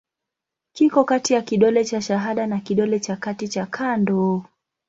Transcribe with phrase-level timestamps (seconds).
[0.73, 4.45] Kiko kati ya kidole cha shahada na kidole cha kati cha kando.